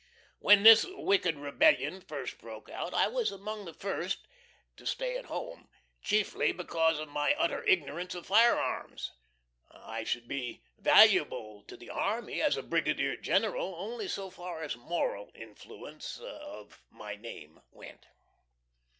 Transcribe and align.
When 0.39 0.63
this 0.63 0.83
wicked 0.89 1.35
rebellion 1.35 2.01
first 2.01 2.39
broke 2.39 2.69
out 2.71 2.91
I 2.91 3.07
was 3.07 3.29
among 3.31 3.65
the 3.65 3.73
first 3.75 4.27
to 4.77 4.87
stay 4.87 5.15
at 5.15 5.25
home 5.25 5.69
chiefly 6.01 6.51
because 6.51 6.97
of 6.97 7.07
my 7.07 7.35
utter 7.37 7.63
ignorance 7.67 8.15
of 8.15 8.25
firearms. 8.25 9.11
I 9.71 10.03
should 10.03 10.27
be 10.27 10.63
valuable 10.79 11.61
to 11.67 11.77
the 11.77 11.91
army 11.91 12.41
as 12.41 12.57
a 12.57 12.63
Brigadier 12.63 13.15
General 13.15 13.75
only 13.75 14.07
so 14.07 14.31
far 14.31 14.63
as 14.63 14.73
the 14.73 14.79
moral 14.79 15.29
influence 15.35 16.17
of 16.19 16.81
my 16.89 17.15
name 17.15 17.61
went. 17.71 18.07